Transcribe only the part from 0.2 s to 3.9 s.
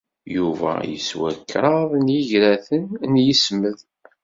Yuba yeswa kraḍ yigraten n yismed.